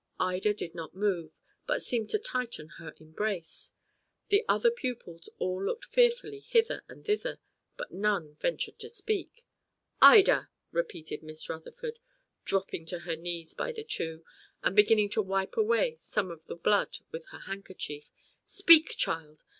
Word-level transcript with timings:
Ida 0.19 0.55
did 0.55 0.73
not 0.73 0.95
move, 0.95 1.37
but 1.67 1.83
seemed 1.83 2.09
to 2.09 2.17
tighten 2.17 2.69
her 2.79 2.95
embrace. 2.99 3.73
The 4.29 4.43
other 4.49 4.71
pupils 4.71 5.29
all 5.37 5.63
looked 5.63 5.85
fearfully 5.85 6.39
hither 6.39 6.83
and 6.89 7.05
thither, 7.05 7.37
but 7.77 7.91
none 7.91 8.33
ventured 8.41 8.79
to 8.79 8.89
speak. 8.89 9.45
"Ida!" 10.01 10.49
repeated 10.71 11.21
Miss 11.21 11.47
Rutherford, 11.47 11.99
dropping 12.45 12.91
on 12.91 13.01
her 13.01 13.15
knees 13.15 13.53
by 13.53 13.71
the 13.71 13.83
two, 13.83 14.25
and 14.63 14.75
beginning 14.75 15.09
to 15.11 15.21
wipe 15.21 15.55
away 15.55 15.97
some 15.99 16.31
of 16.31 16.47
the 16.47 16.55
blood 16.55 16.97
with 17.11 17.27
her 17.29 17.41
handkerchief. 17.45 18.09
"Speak, 18.43 18.97
child! 18.97 19.43